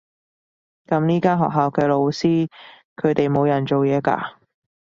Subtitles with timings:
[0.87, 2.49] 噉呢間學校嘅老師，
[2.95, 4.33] 佢哋冇人做嘢㗎？